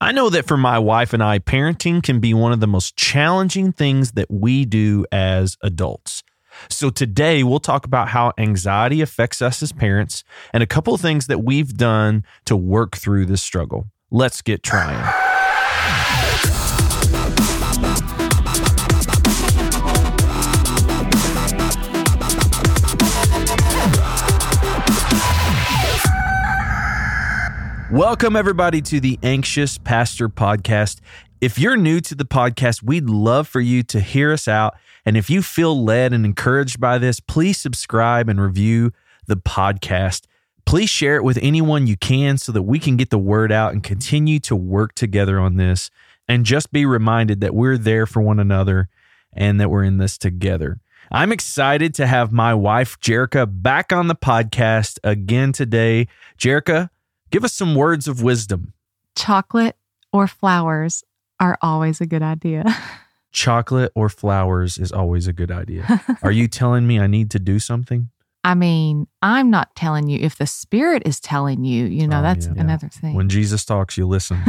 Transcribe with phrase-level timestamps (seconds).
[0.00, 2.96] I know that for my wife and I, parenting can be one of the most
[2.96, 6.22] challenging things that we do as adults.
[6.68, 10.22] So today we'll talk about how anxiety affects us as parents
[10.52, 13.86] and a couple of things that we've done to work through this struggle.
[14.08, 15.27] Let's get trying.
[27.90, 31.00] Welcome, everybody, to the Anxious Pastor Podcast.
[31.40, 34.76] If you're new to the podcast, we'd love for you to hear us out.
[35.06, 38.92] And if you feel led and encouraged by this, please subscribe and review
[39.26, 40.26] the podcast.
[40.66, 43.72] Please share it with anyone you can so that we can get the word out
[43.72, 45.90] and continue to work together on this.
[46.28, 48.90] And just be reminded that we're there for one another
[49.32, 50.78] and that we're in this together.
[51.10, 56.06] I'm excited to have my wife, Jerica, back on the podcast again today.
[56.36, 56.90] Jerica,
[57.30, 58.72] Give us some words of wisdom.
[59.14, 59.76] Chocolate
[60.12, 61.04] or flowers
[61.40, 62.64] are always a good idea.
[63.32, 66.02] Chocolate or flowers is always a good idea.
[66.22, 68.08] are you telling me I need to do something?
[68.44, 70.18] I mean, I'm not telling you.
[70.20, 72.54] If the Spirit is telling you, you know, oh, that's yeah.
[72.56, 73.14] another thing.
[73.14, 74.40] When Jesus talks, you listen.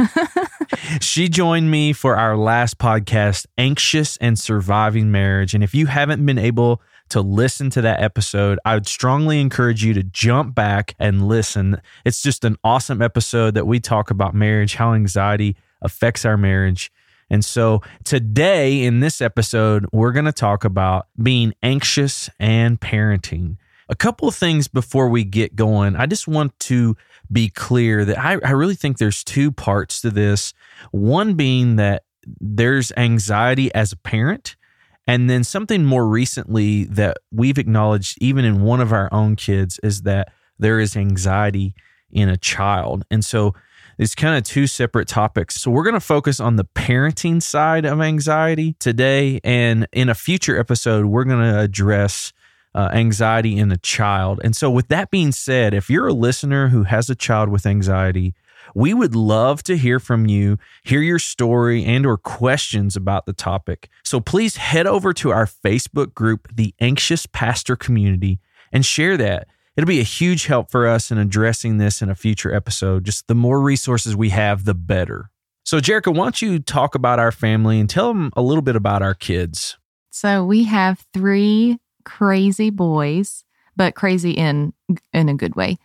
[1.00, 5.54] she joined me for our last podcast, Anxious and Surviving Marriage.
[5.54, 6.80] And if you haven't been able
[7.10, 11.80] to listen to that episode, I would strongly encourage you to jump back and listen.
[12.04, 16.90] It's just an awesome episode that we talk about marriage, how anxiety affects our marriage.
[17.30, 23.56] And so today in this episode, we're going to talk about being anxious and parenting.
[23.88, 25.96] A couple of things before we get going.
[25.96, 26.96] I just want to
[27.30, 30.52] be clear that I, I really think there's two parts to this.
[30.90, 32.04] One being that
[32.40, 34.56] there's anxiety as a parent
[35.06, 39.80] and then something more recently that we've acknowledged, even in one of our own kids,
[39.82, 41.74] is that there is anxiety
[42.10, 43.04] in a child.
[43.10, 43.54] And so
[43.98, 45.56] it's kind of two separate topics.
[45.56, 49.40] So we're going to focus on the parenting side of anxiety today.
[49.44, 52.32] And in a future episode, we're going to address
[52.74, 54.40] uh, anxiety in a child.
[54.44, 57.66] And so, with that being said, if you're a listener who has a child with
[57.66, 58.34] anxiety,
[58.74, 63.32] we would love to hear from you, hear your story and or questions about the
[63.32, 63.88] topic.
[64.04, 68.40] So please head over to our Facebook group, The Anxious Pastor Community,
[68.72, 69.48] and share that.
[69.76, 73.04] It'll be a huge help for us in addressing this in a future episode.
[73.04, 75.30] Just the more resources we have, the better.
[75.64, 78.76] So, Jerica, why don't you talk about our family and tell them a little bit
[78.76, 79.78] about our kids?
[80.10, 83.44] So, we have three crazy boys,
[83.76, 84.72] but crazy in
[85.12, 85.78] in a good way.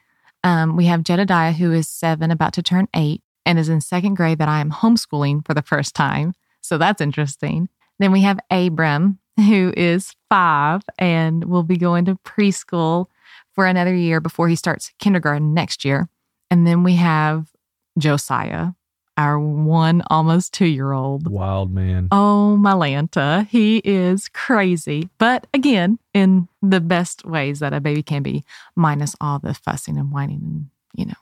[0.45, 4.13] Um, we have Jedediah, who is seven, about to turn eight, and is in second
[4.13, 6.35] grade that I am homeschooling for the first time.
[6.61, 7.67] So that's interesting.
[7.97, 13.07] Then we have Abram, who is five and will be going to preschool
[13.53, 16.09] for another year before he starts kindergarten next year.
[16.51, 17.47] And then we have
[17.97, 18.73] Josiah,
[19.17, 21.27] our one almost two year old.
[21.27, 22.07] Wild man.
[22.11, 23.47] Oh, my Lanta.
[23.47, 25.09] He is crazy.
[25.17, 28.43] But again, in the best ways that a baby can be,
[28.75, 31.13] minus all the fussing and whining and, you know,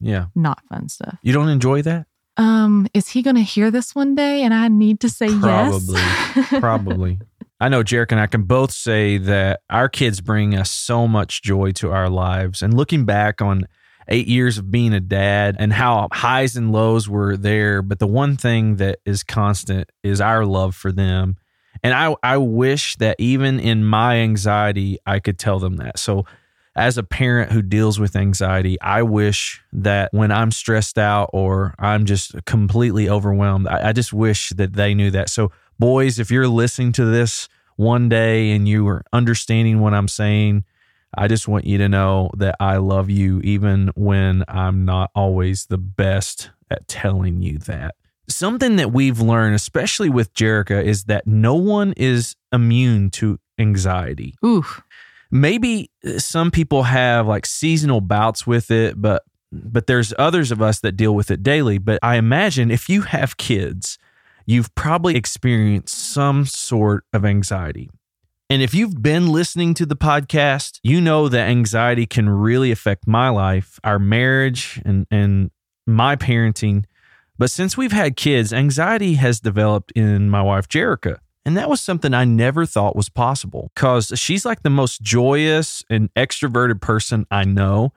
[0.00, 1.18] yeah, not fun stuff.
[1.22, 2.06] You don't enjoy that?
[2.36, 5.94] Um, is he going to hear this one day and I need to say probably,
[5.94, 6.48] yes?
[6.48, 6.60] Probably.
[6.60, 7.18] Probably.
[7.60, 11.42] I know Jerica and I can both say that our kids bring us so much
[11.42, 12.60] joy to our lives.
[12.60, 13.66] And looking back on
[14.08, 17.82] eight years of being a dad and how highs and lows were there.
[17.82, 21.36] But the one thing that is constant is our love for them.
[21.82, 25.98] And I, I wish that even in my anxiety, I could tell them that.
[25.98, 26.24] So,
[26.76, 31.72] as a parent who deals with anxiety, I wish that when I'm stressed out or
[31.78, 35.28] I'm just completely overwhelmed, I, I just wish that they knew that.
[35.28, 40.08] So, boys, if you're listening to this one day and you are understanding what I'm
[40.08, 40.64] saying,
[41.16, 45.66] I just want you to know that I love you, even when I'm not always
[45.66, 47.94] the best at telling you that.
[48.28, 54.34] Something that we've learned, especially with Jerica, is that no one is immune to anxiety.
[54.44, 54.64] Ooh.
[55.30, 60.60] Maybe uh, some people have like seasonal bouts with it, but but there's others of
[60.60, 61.78] us that deal with it daily.
[61.78, 63.98] But I imagine if you have kids,
[64.46, 67.90] you've probably experienced some sort of anxiety.
[68.54, 73.04] And if you've been listening to the podcast, you know that anxiety can really affect
[73.04, 75.50] my life, our marriage, and, and
[75.88, 76.84] my parenting.
[77.36, 81.18] But since we've had kids, anxiety has developed in my wife, Jerica.
[81.44, 85.82] And that was something I never thought was possible because she's like the most joyous
[85.90, 87.92] and extroverted person I know.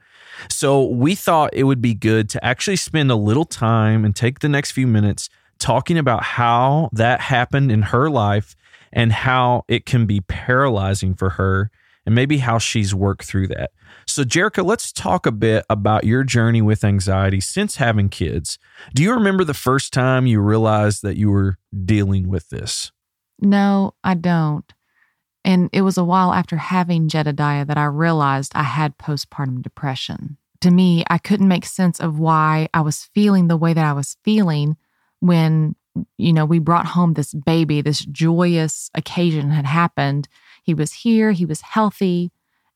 [0.50, 4.40] So we thought it would be good to actually spend a little time and take
[4.40, 5.28] the next few minutes
[5.60, 8.56] talking about how that happened in her life
[8.92, 11.70] and how it can be paralyzing for her
[12.06, 13.70] and maybe how she's worked through that.
[14.06, 18.58] So, Jerica, let's talk a bit about your journey with anxiety since having kids.
[18.94, 22.92] Do you remember the first time you realized that you were dealing with this?
[23.40, 24.72] No, I don't.
[25.44, 30.38] And it was a while after having Jedediah that I realized I had postpartum depression.
[30.62, 33.92] To me, I couldn't make sense of why I was feeling the way that I
[33.92, 34.76] was feeling
[35.20, 35.76] when,
[36.16, 40.28] you know, we brought home this baby, this joyous occasion had happened.
[40.62, 42.30] He was here, he was healthy,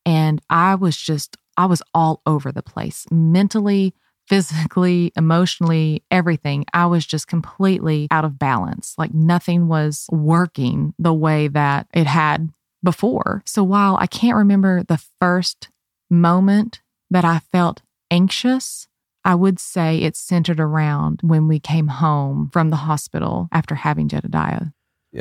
[0.04, 3.94] and I was just, I was all over the place mentally,
[4.26, 6.64] physically, emotionally, everything.
[6.72, 8.94] I was just completely out of balance.
[8.98, 12.50] Like nothing was working the way that it had
[12.82, 13.42] before.
[13.46, 15.68] So while I can't remember the first
[16.10, 16.80] moment
[17.10, 18.88] that I felt anxious,
[19.24, 24.08] I would say it's centered around when we came home from the hospital after having
[24.08, 24.66] Jedediah.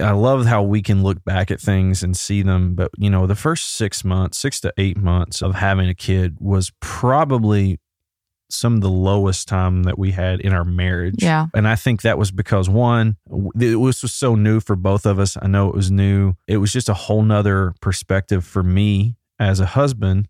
[0.01, 2.75] I love how we can look back at things and see them.
[2.75, 6.37] But, you know, the first six months, six to eight months of having a kid
[6.39, 7.79] was probably
[8.49, 11.21] some of the lowest time that we had in our marriage.
[11.21, 11.47] Yeah.
[11.53, 13.17] And I think that was because one,
[13.59, 15.37] it was, was so new for both of us.
[15.41, 16.33] I know it was new.
[16.47, 20.27] It was just a whole nother perspective for me as a husband.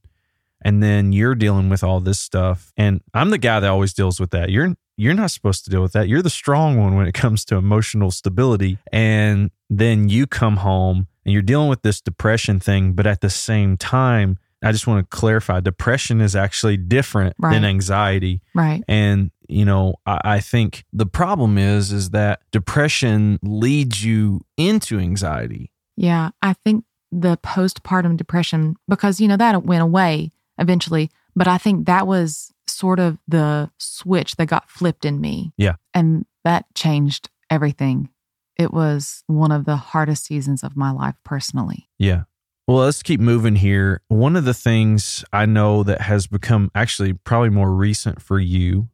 [0.63, 2.72] And then you're dealing with all this stuff.
[2.78, 4.50] And I'm the guy that always deals with that.
[4.50, 6.08] You're you're not supposed to deal with that.
[6.08, 8.78] You're the strong one when it comes to emotional stability.
[8.92, 13.30] And then you come home and you're dealing with this depression thing, but at the
[13.30, 17.54] same time, I just want to clarify depression is actually different Right.
[17.54, 18.42] than anxiety.
[18.54, 18.84] Right.
[18.88, 25.00] And, you know, I, I think the problem is, is that depression leads you into
[25.00, 25.72] anxiety.
[25.98, 26.30] Yeah.
[26.44, 30.31] I think the postpartum depression, because, you know, that went away
[30.62, 35.52] eventually, but I think that was sort of the switch that got flipped in me.
[35.58, 35.75] Yeah.
[35.94, 38.10] And that changed everything.
[38.58, 41.90] It was one of the hardest seasons of my life personally.
[41.98, 42.24] Yeah.
[42.68, 44.02] Well, let's keep moving here.
[44.08, 48.88] One of the things I know that has become actually probably more recent for you,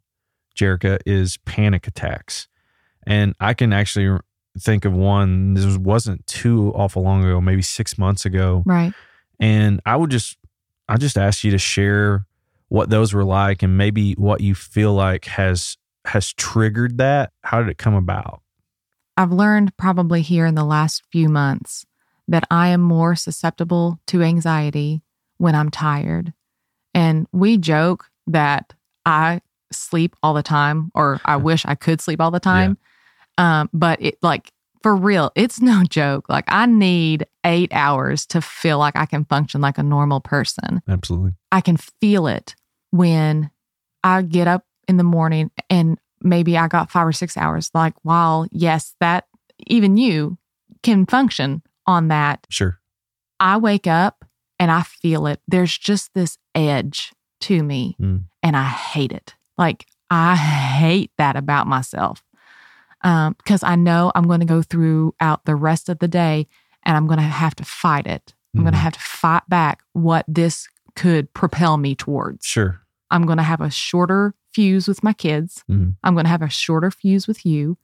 [0.55, 2.47] Jerica, is panic attacks.
[3.05, 4.19] And I can actually
[4.59, 8.63] think of one, this wasn't too awful long ago, maybe six months ago.
[8.65, 8.93] Right.
[9.39, 10.37] And I would just,
[10.89, 12.25] I just ask you to share
[12.69, 17.31] what those were like and maybe what you feel like has has triggered that.
[17.43, 18.41] How did it come about?
[19.17, 21.85] I've learned probably here in the last few months
[22.27, 25.01] that I am more susceptible to anxiety
[25.37, 26.33] when I'm tired.
[26.93, 28.73] And we joke that
[29.05, 29.41] I
[29.71, 32.77] sleep all the time, or I wish I could sleep all the time.
[33.37, 34.51] Um, but it like
[34.83, 36.29] for real, it's no joke.
[36.29, 40.81] Like I need eight hours to feel like I can function like a normal person.
[40.87, 41.33] Absolutely.
[41.51, 42.55] I can feel it
[42.91, 43.49] when
[44.03, 47.69] I get up in the morning and maybe I got five or six hours.
[47.73, 49.25] Like, while yes, that
[49.67, 50.37] even you
[50.83, 52.79] can function on that, Sure.
[53.39, 54.23] I wake up
[54.59, 55.39] and I feel it.
[55.47, 58.23] There's just this edge to me Mm.
[58.41, 59.35] and I hate it.
[59.57, 60.35] Like, I
[60.79, 62.23] hate that about myself
[63.01, 66.47] because I know I'm going to go throughout the rest of the day
[66.83, 68.33] and I'm going to have to fight it.
[68.55, 72.45] I'm going to have to fight back what this could propel me towards.
[72.45, 72.81] Sure.
[73.11, 75.63] I'm going to have a shorter fuse with my kids.
[75.69, 75.95] Mhm.
[76.03, 77.77] I'm going to have a shorter fuse with you.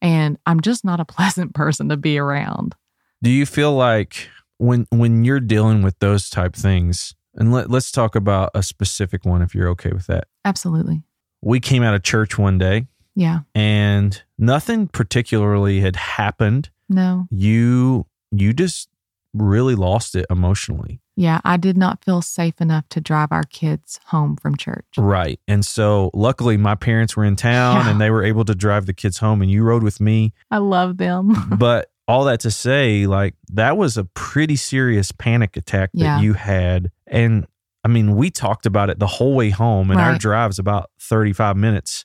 [0.00, 2.76] And I'm just not a pleasant person to be around.
[3.22, 4.28] Do you feel like
[4.58, 9.24] when when you're dealing with those type things, and let, let's talk about a specific
[9.24, 10.28] one if you're okay with that.
[10.44, 11.02] Absolutely.
[11.42, 13.40] We came out of church one day Yeah.
[13.54, 16.70] and nothing particularly had happened.
[16.88, 17.26] No.
[17.30, 18.88] You you just
[19.34, 21.00] really lost it emotionally.
[21.16, 21.40] Yeah.
[21.44, 24.86] I did not feel safe enough to drive our kids home from church.
[24.96, 25.38] Right.
[25.46, 27.90] And so luckily my parents were in town Yeah.
[27.90, 30.32] and they were able to drive the kids home and you rode with me.
[30.50, 31.34] I love them.
[31.58, 36.20] but all that to say, like that was a pretty serious panic attack that Yeah.
[36.20, 36.90] you had.
[37.06, 37.46] And
[37.84, 40.20] I mean, we talked about it the whole way home, and our Right.
[40.20, 42.04] drive's about 35 minutes.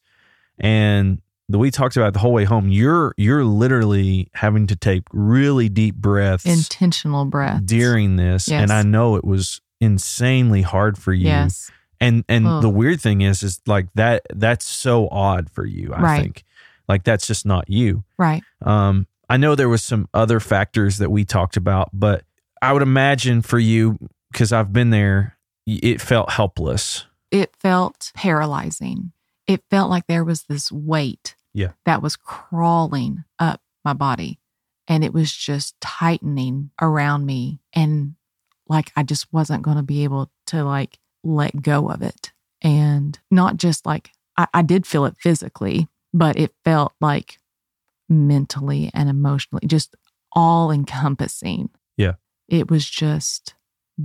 [0.59, 2.69] And the, we talked about the whole way home.
[2.69, 8.47] You're you're literally having to take really deep breaths Intentional breaths during this.
[8.47, 8.63] Yes.
[8.63, 11.27] And I know it was insanely hard for you.
[11.27, 11.71] Yes.
[12.01, 12.61] And and Ugh.
[12.61, 16.21] the weird thing is is like that that's so odd for you, I Right.
[16.21, 16.43] think.
[16.87, 18.03] Like that's just not you.
[18.17, 18.43] Right.
[18.63, 22.23] Um, I know there was some other factors that we talked about, but
[22.61, 23.97] I would imagine for you,
[24.31, 25.35] because I've been there,
[25.65, 27.05] it felt helpless.
[27.31, 29.11] It felt paralyzing.
[29.47, 31.71] It felt like there was this weight Yeah.
[31.85, 34.39] that was crawling up my body
[34.87, 37.59] and it was just tightening around me.
[37.73, 38.15] And
[38.67, 42.31] like I just wasn't going to be able to like let go of it.
[42.61, 47.37] And not just like I, I did feel it physically, but it felt like
[48.09, 49.95] mentally and emotionally, just
[50.31, 51.69] all encompassing.
[51.97, 52.13] Yeah.
[52.47, 53.54] It was just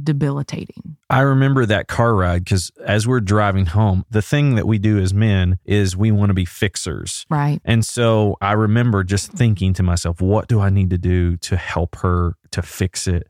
[0.02, 0.96] debilitating.
[1.08, 4.98] I remember that car ride because as we're driving home, the thing that we do
[4.98, 7.26] as men is we want to be fixers.
[7.28, 7.60] Right.
[7.64, 11.56] And so I remember just thinking to myself, what do I need to do to
[11.56, 13.26] help her to fix it?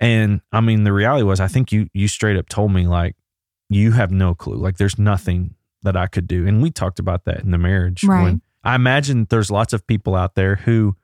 [0.00, 3.16] And I mean, the reality was, I think you you straight up told me like,
[3.68, 4.56] you have no clue.
[4.56, 6.46] Like, there's nothing that I could do.
[6.46, 8.02] And we talked about that in the marriage.
[8.02, 8.24] Right.
[8.24, 10.96] When I imagine there's lots of people out there who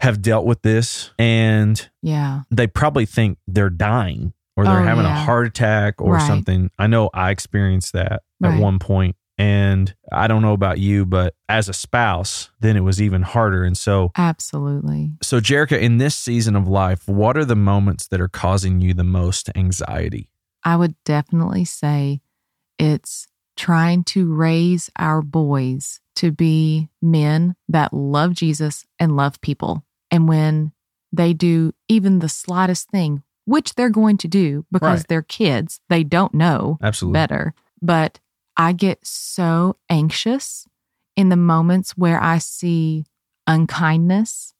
[0.00, 2.42] have dealt with this and Yeah.
[2.50, 6.26] they probably think they're dying or they're Oh, having a heart attack or Right.
[6.26, 6.70] something.
[6.78, 8.54] I know I experienced that Right.
[8.54, 12.80] at one point, And I don't know about you, but as a spouse, then it
[12.80, 13.64] was even harder.
[13.64, 15.12] And so, Absolutely.
[15.22, 18.94] so Jerica, in this season of life, what are the moments that are causing you
[18.94, 20.30] the most anxiety?
[20.64, 22.22] I would definitely say
[22.78, 23.26] it's
[23.58, 29.84] trying to raise our boys to be men that love Jesus and love people.
[30.10, 30.72] And when
[31.12, 35.08] they do even the slightest thing, which they're going to do because Right.
[35.08, 37.14] they're kids, they don't know Absolutely.
[37.14, 37.54] better.
[37.80, 38.18] But
[38.56, 40.66] I get so anxious
[41.16, 43.04] in the moments where I see
[43.46, 44.54] unkindness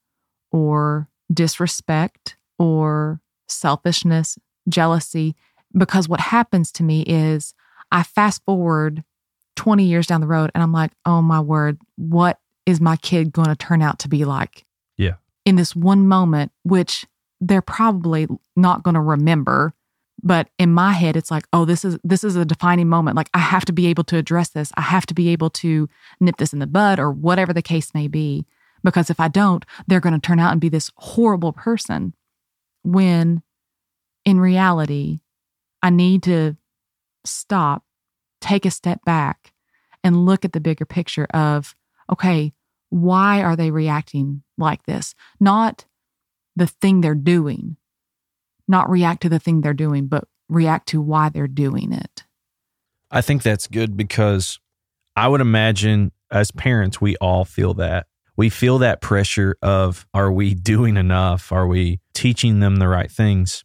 [0.53, 4.39] or disrespect or selfishness,
[4.69, 5.35] jealousy,
[5.77, 7.55] because what happens to me is
[7.93, 9.05] I fast forward
[9.57, 13.33] 20 years down the road and I'm like, oh my word, what is my kid
[13.33, 14.65] going to turn out to be like?
[15.47, 17.07] In this one moment, which
[17.41, 19.73] they're probably not going to remember
[20.23, 23.17] but in my head it's like oh this is this is a defining moment.
[23.17, 24.73] Like i have to be able to address this.
[24.75, 25.89] I have to be able to
[26.21, 28.47] nip this in the bud or whatever the case may be
[28.87, 32.15] because if i don't they're going to turn out and be this horrible person
[32.83, 33.43] when
[34.25, 35.21] in reality
[35.83, 36.57] i need to
[37.25, 37.83] stop
[38.41, 39.53] take a step back
[40.05, 41.75] and look at the bigger picture of
[42.11, 42.53] okay
[42.91, 45.85] why are they reacting like this not
[46.55, 47.77] the thing they're doing
[48.69, 52.25] not react to the thing they're doing, but react to why they're doing it.
[53.11, 54.59] I think that's good because
[55.15, 58.07] I would imagine as parents, we all feel that.
[58.37, 61.53] We feel that pressure of are we doing enough?
[61.53, 63.65] Are we teaching them the right things?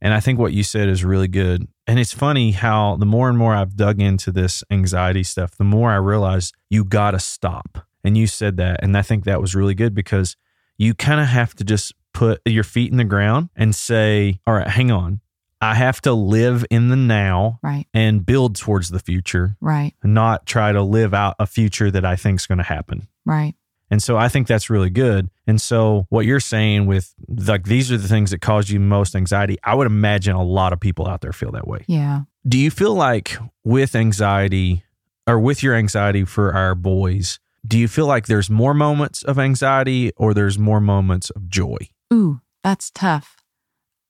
[0.00, 1.68] And I think what you said is really good.
[1.86, 5.64] And it's funny how the more and more I've dug into this anxiety stuff, the
[5.64, 7.86] more I realize you got to stop.
[8.04, 8.82] And you said that.
[8.82, 10.36] And I think that was really good because
[10.78, 14.54] you kind of have to just put your feet in the ground and say, all
[14.54, 15.20] right, hang on.
[15.60, 20.46] I have to live in the now Right, and build towards the future, right, not
[20.46, 23.08] try to live out a future that I think is going to happen.
[23.26, 23.54] right.
[23.92, 25.30] And so I think that's really good.
[25.48, 29.16] And so what you're saying with like these are the things that cause you most
[29.16, 31.84] anxiety, I would imagine a lot of people out there feel that way.
[31.88, 32.22] Yeah.
[32.46, 34.84] Do you feel like with anxiety
[35.26, 39.38] or with your anxiety for our boys, do you feel like there's more moments of
[39.38, 41.76] anxiety or there's more moments of joy?
[42.12, 43.36] Ooh, that's tough.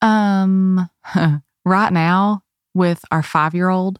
[0.00, 0.88] Um,
[1.64, 2.42] right now
[2.74, 3.98] with our five year old,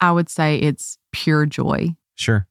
[0.00, 1.96] I would say it's pure joy.
[2.14, 2.46] Sure.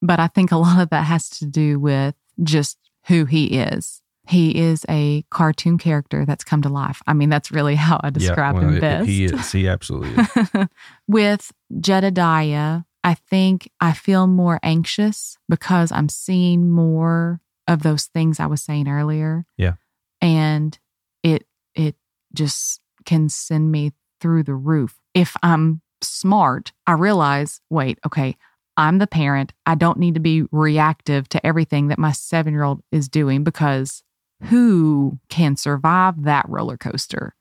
[0.00, 4.02] But I think a lot of that has to do with just who he is.
[4.26, 7.02] He is a cartoon character that's come to life.
[7.06, 9.08] I mean, that's really how I describe well, him best.
[9.08, 9.52] He is.
[9.52, 10.68] He absolutely is.
[11.08, 18.40] With Jedediah, I think I feel more anxious because I'm seeing more of those things
[18.40, 19.44] I was saying earlier.
[19.58, 19.74] Yeah.
[20.20, 20.78] And
[21.22, 21.96] it it
[22.32, 24.98] just can send me through the roof.
[25.12, 28.36] If I'm smart, I realize, wait, okay,
[28.76, 29.52] I'm the parent.
[29.66, 34.02] I don't need to be reactive to everything that my 7-year-old is doing because
[34.44, 37.34] who can survive that roller coaster?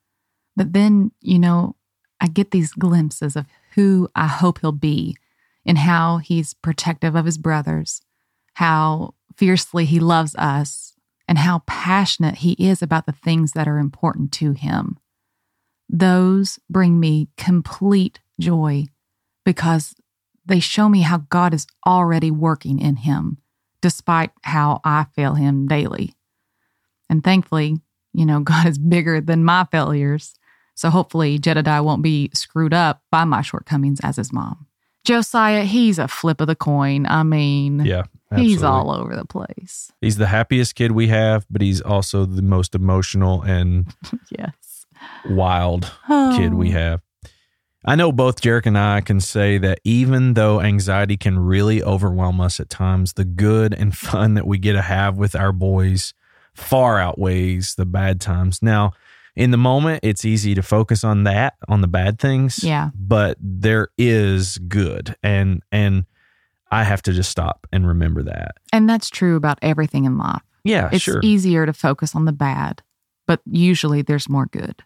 [0.56, 1.76] But then, you know,
[2.22, 5.18] I get these glimpses of who I hope he'll be
[5.66, 8.02] and how he's protective of his brothers,
[8.56, 10.94] how fiercely he loves us,
[11.28, 14.98] and how passionate he is about the things that are important to him.
[15.90, 18.86] Those bring me complete joy
[19.46, 19.96] because
[20.46, 23.38] they show me how God is already working in him,
[23.82, 26.14] despite how I fail him daily.
[27.10, 27.78] And thankfully,
[28.14, 30.36] you know, God is bigger than my failures.
[30.76, 34.68] So hopefully, Jedediah won't be screwed up by my shortcomings as his mom.
[35.04, 37.06] Josiah, he's a flip of the coin.
[37.08, 38.04] I mean, Yeah.
[38.36, 39.92] he's all over the place.
[40.02, 43.94] He's the happiest kid we have, but he's also the most emotional and
[44.30, 44.86] yes.
[45.30, 46.36] wild oh.
[46.38, 46.74] kid we Oh.
[46.74, 47.02] have.
[47.86, 52.40] I know both Jerica and I can say that even though anxiety can really overwhelm
[52.40, 56.14] us at times, the good and fun that we get to have with our boys
[56.54, 58.60] far outweighs the bad times.
[58.62, 58.94] Now,
[59.36, 62.64] in the moment, it's easy to focus on that, on the bad things.
[62.64, 62.90] Yeah.
[62.96, 65.16] But there is good.
[65.24, 66.06] And and
[66.72, 68.56] I have to just stop and remember that.
[68.72, 70.42] And that's true about everything in life.
[70.64, 71.20] Yeah, It's sure.
[71.22, 72.82] easier to focus on the bad,
[73.28, 74.82] but usually there's more good.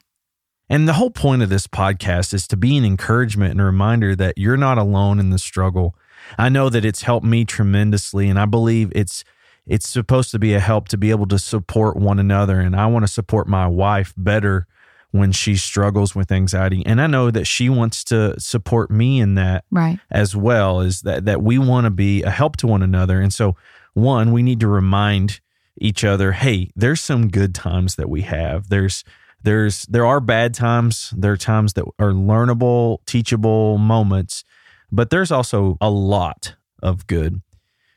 [0.70, 4.16] And the whole point of this podcast is to be an encouragement and a reminder
[4.16, 5.96] that you're not alone in the struggle.
[6.38, 9.24] I know that it's helped me tremendously, and I believe it's
[9.68, 12.60] it's supposed to be a help to be able to support one another.
[12.60, 14.66] And I want to support my wife better
[15.12, 16.86] when she struggles with anxiety.
[16.86, 20.00] And I know that she wants to support me in that Right.
[20.12, 23.22] as well, is that that we want to be a help to one another.
[23.22, 23.56] And so
[23.94, 25.40] one, we need to remind
[25.80, 28.70] each other, hey, there's some good times that we have.
[28.70, 29.04] There's
[29.44, 31.14] there's there are bad times.
[31.16, 34.44] There are times that are learnable, teachable moments,
[34.92, 37.42] but there's also a lot of good.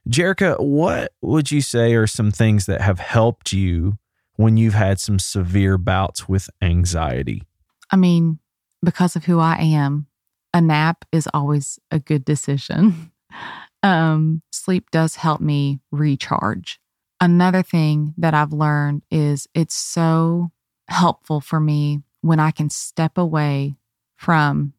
[0.08, 3.98] Jerica, what would you say are some things that have helped you
[4.36, 7.42] when you've had some severe bouts with anxiety?
[7.90, 8.38] I mean,
[8.82, 10.06] because of who I am,
[10.54, 13.12] a nap is always a good decision.
[13.82, 16.80] um, sleep does help me recharge.
[17.20, 20.50] Another thing that I've learned is it's so
[20.88, 23.76] helpful for me when I can step away
[24.16, 24.72] from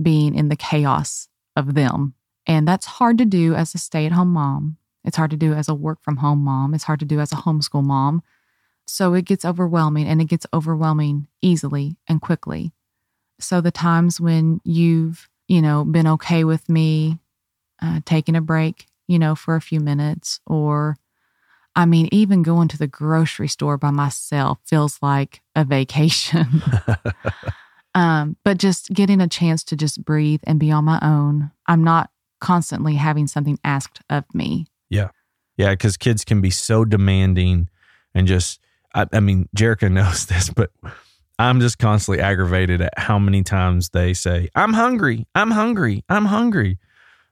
[0.00, 2.14] being in the chaos of them.
[2.46, 4.76] And that's hard to do as a stay at home mom.
[5.04, 6.74] It's hard to do as a work from home mom.
[6.74, 8.22] It's hard to do as a homeschool mom.
[8.86, 12.72] So it gets overwhelming and it gets overwhelming easily and quickly.
[13.40, 17.18] So the times when you've, you know, been okay with me
[17.80, 20.96] uh, taking a break, you know, for a few minutes, or
[21.74, 26.46] I mean, even going to the grocery store by myself feels like a vacation.
[27.94, 31.50] um, but just getting a chance to just breathe and be on my own.
[31.66, 32.10] I'm not
[32.42, 34.66] constantly having something asked of me.
[34.90, 35.08] Yeah,
[35.56, 35.70] Yeah.
[35.70, 37.70] because kids can be so demanding
[38.14, 38.60] and just,
[38.94, 40.70] I, I mean, Jerica knows this, but
[41.38, 46.26] I'm just constantly aggravated at how many times they say, I'm hungry, I'm hungry, I'm
[46.26, 46.78] hungry.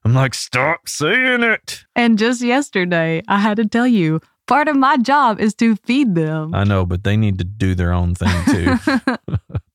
[0.05, 1.85] I'm like, stop saying it.
[1.95, 6.15] And just yesterday, I had to tell you, part of my job is to feed
[6.15, 6.55] them.
[6.55, 8.77] I know, but they need to do their own thing too.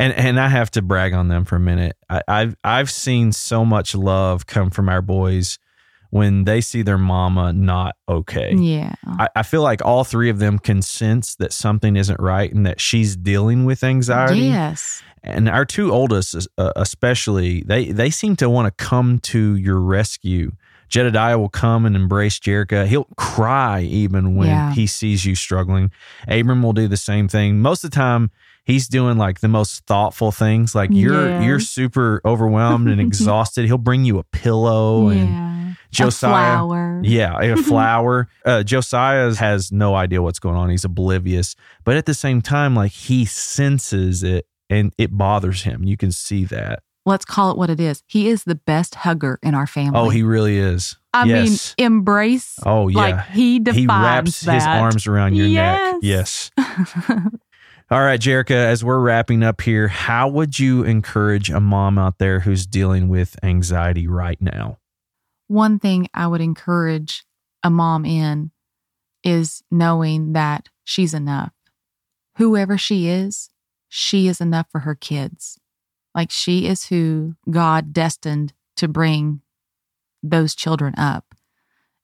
[0.00, 1.96] and and I have to brag on them for a minute.
[2.08, 5.58] I, I've I've seen so much love come from our boys
[6.08, 8.52] when they see their mama not okay.
[8.52, 8.94] yeah.
[9.06, 12.66] I, I feel like all three of them can sense that something isn't right and
[12.66, 14.40] that she's dealing with anxiety.
[14.40, 15.02] Yes.
[15.22, 19.78] And our two oldest, uh, especially, they they seem to want to come to your
[19.78, 20.52] rescue.
[20.90, 22.86] Jedediah will come and embrace Jerica.
[22.86, 24.74] He'll cry even when Yeah.
[24.74, 25.90] he sees you struggling.
[26.28, 27.60] Abram will do the same thing.
[27.60, 28.30] Most of the time,
[28.64, 30.74] he's doing like the most thoughtful things.
[30.74, 31.44] Like you're Yes.
[31.44, 33.64] you're super overwhelmed and exhausted.
[33.66, 35.48] He'll bring you a pillow and.
[35.92, 36.30] Josiah.
[36.30, 37.00] A flower.
[37.02, 38.28] yeah, a flower.
[38.44, 40.70] Uh, Josiah has no idea what's going on.
[40.70, 45.82] He's oblivious, but at the same time, like he senses it and it bothers him.
[45.82, 46.84] You can see that.
[47.06, 48.02] Let's call it what it is.
[48.06, 49.98] He is the best hugger in our family.
[49.98, 50.96] Oh, he really is.
[51.12, 51.74] I yes.
[51.78, 52.58] mean, embrace.
[52.64, 52.98] oh yeah.
[52.98, 54.54] Like he defines he wraps that.
[54.54, 55.96] his arms around your neck.
[56.02, 56.50] Yes.
[56.56, 56.90] Yes.
[57.92, 62.18] All right, Jerica, as we're wrapping up here, how would you encourage a mom out
[62.18, 64.78] there who's dealing with anxiety right now?
[65.48, 67.24] One thing I would encourage
[67.64, 68.52] a mom in
[69.24, 71.52] is knowing that she's enough.
[72.36, 73.50] Whoever she is,
[73.88, 75.58] she is enough for her kids.
[76.14, 79.42] Like she is who God destined to bring
[80.22, 81.34] those children up.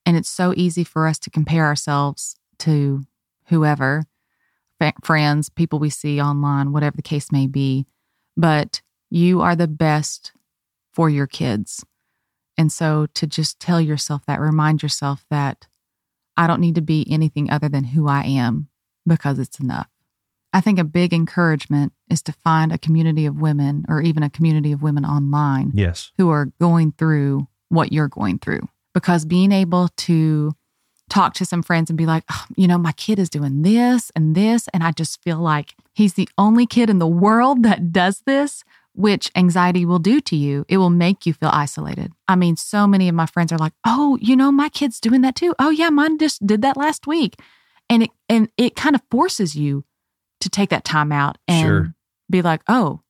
[0.05, 3.05] And it's so easy for us to compare ourselves to
[3.47, 4.05] whoever,
[5.05, 7.87] friends, people we see online, whatever the case may be.
[8.37, 10.33] But you are the best
[10.92, 11.85] for your kids.
[12.57, 15.66] And so to just tell yourself that, remind yourself that
[16.37, 18.69] I don't need to be anything other than who I am
[19.07, 19.88] because it's enough.
[20.57, 24.31] I think a big encouragement is to find a community of women or even a
[24.31, 26.12] community of women online Yes.
[26.16, 28.62] who are going through what you're going through.
[28.95, 30.53] Because being able to
[31.11, 34.11] talk to some friends and be like, "Oh, you know, my kid is doing this
[34.16, 37.92] and this, and I just feel like he's the only kid in the world that
[37.92, 38.64] does this,
[38.95, 40.64] which anxiety will do to you.
[40.71, 42.12] It will make you feel isolated.
[42.29, 45.21] I mean, so many of my friends are like, oh, you know, my kid's doing
[45.21, 45.55] that too.
[45.59, 47.35] Oh, yeah, mine just did that last week.
[47.90, 49.85] And it and it kind of forces you
[50.40, 51.94] to take that time out and Sure.
[52.31, 53.01] be like, oh,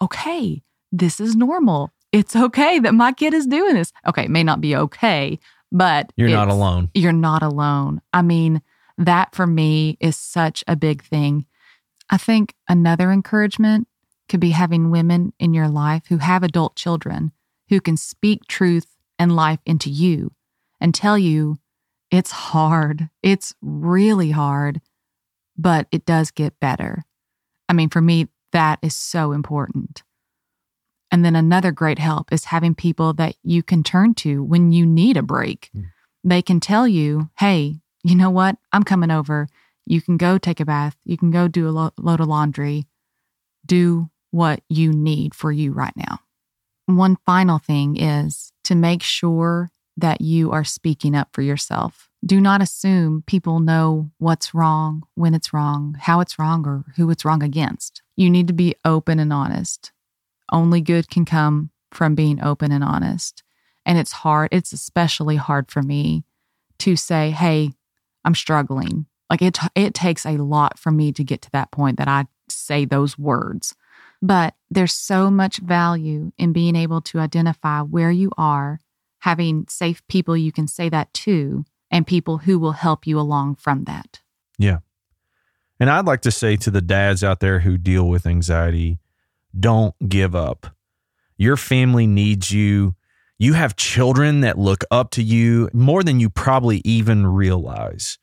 [0.00, 1.90] okay, this is normal.
[2.12, 3.92] It's okay that my kid is doing this.
[4.06, 5.38] Okay, it may not be okay,
[5.70, 6.90] but You're not alone.
[6.94, 8.02] You're not alone.
[8.12, 8.62] I mean,
[8.98, 11.46] that for me is such a big thing.
[12.10, 13.88] I think another encouragement
[14.28, 17.32] could be having women in your life who have adult children
[17.68, 20.32] who can speak truth and life into you
[20.80, 21.58] and tell you
[22.10, 23.08] it's hard.
[23.22, 24.82] It's really hard,
[25.56, 27.04] but it does get better.
[27.68, 30.02] I mean, for me, that is so important.
[31.10, 34.86] And then another great help is having people that you can turn to when you
[34.86, 35.70] need a break.
[35.76, 35.84] Mm.
[36.24, 38.56] They can tell you, hey, you know what?
[38.72, 39.48] I'm coming over.
[39.86, 40.96] You can go take a bath.
[41.04, 42.86] You can go do a lo- load of laundry.
[43.66, 46.20] do what you need for you right now.
[46.86, 52.08] One final thing is to make sure that you are speaking up for yourself.
[52.24, 57.10] Do not assume people know what's wrong, when it's wrong, how it's wrong, or who
[57.10, 58.00] it's wrong against.
[58.14, 59.90] You need to be open and honest.
[60.52, 63.42] Only good can come from being open and honest.
[63.84, 66.22] And it's hard, it's especially hard for me
[66.78, 67.72] to say, hey,
[68.24, 69.06] I'm struggling.
[69.28, 72.26] Like it, it takes a lot for me to get to that point that I
[72.48, 73.74] say those words.
[74.20, 78.78] But there's so much value in being able to identify where you are,
[79.20, 83.56] having safe people you can say that to, and people who will help you along
[83.56, 84.20] from that.
[84.58, 84.78] Yeah.
[85.78, 88.98] And I'd like to say to the dads out there who deal with anxiety,
[89.58, 90.74] don't give up.
[91.36, 92.94] Your family needs you.
[93.38, 98.18] You have children that look up to you more than you probably even realize.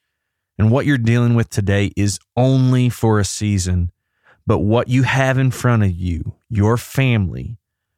[0.58, 3.92] And what you're dealing with today is only for a season.
[4.48, 7.58] But what you have in front of you, your family,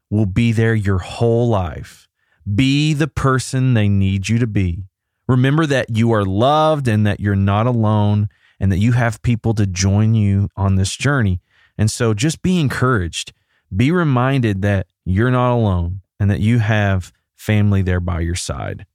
[0.10, 2.10] will be there your whole life.
[2.54, 4.86] Be the person they need you to be.
[5.32, 8.28] Remember that you are loved and that you're not alone
[8.60, 11.40] and that you have people to join you on this journey.
[11.78, 13.32] And so just be encouraged.
[13.74, 18.86] Be reminded that you're not alone and that you have family there by your side.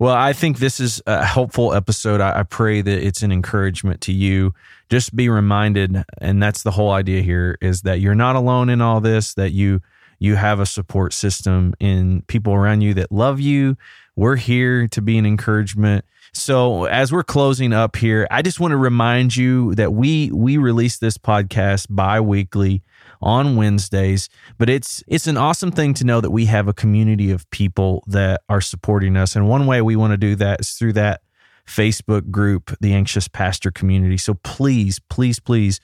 [0.00, 2.20] Well, I think this is a helpful episode.
[2.20, 4.52] I, pray that it's an encouragement to you.
[4.90, 8.80] Just be reminded, and that's the whole idea here, is that you're not alone in
[8.80, 9.34] all this.
[9.34, 9.80] That you
[10.18, 13.76] you have a support system in people around you that love you.
[14.16, 16.04] We're here to be an encouragement.
[16.32, 20.56] So as we're closing up here, I just want to remind you that we we
[20.56, 22.82] release this podcast bi-weekly
[23.22, 24.28] on Wednesdays.
[24.58, 28.02] But it's it's an awesome thing to know that we have a community of people
[28.08, 29.36] that are supporting us.
[29.36, 31.22] And one way we want to do that is through that
[31.66, 34.16] Facebook group, the Anxious Pastor Community.
[34.16, 35.80] So please, please, please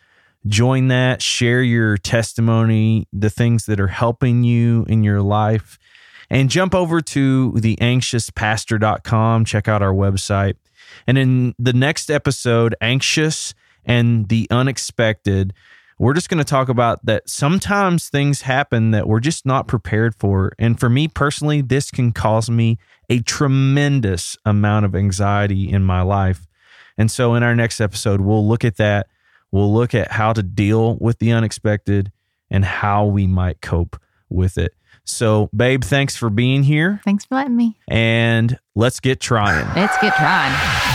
[0.46, 5.78] join that, share your testimony, the things that are helping you in your life,
[6.30, 10.54] and jump over to the anxiouspastor.com, check out our website.
[11.06, 15.52] And in the next episode, Anxious and the Unexpected,
[15.98, 20.14] we're just going to talk about that sometimes things happen that we're just not prepared
[20.14, 20.52] for.
[20.58, 22.78] And for me personally, this can cause me
[23.10, 26.46] a tremendous amount of anxiety in my life.
[26.96, 29.08] And so in our next episode, we'll look at that.
[29.50, 32.12] We'll look at how to deal with the unexpected
[32.50, 34.74] and how we might cope with it.
[35.04, 37.00] So, babe, thanks for being here.
[37.04, 37.76] Thanks for letting me.
[37.88, 39.66] And let's get trying.
[39.74, 40.89] Let's get trying.